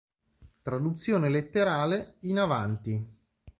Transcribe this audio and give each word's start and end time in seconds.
Traduzione 0.63 1.29
letterale: 1.29 2.15
in 2.21 2.39
avanti. 2.39 3.07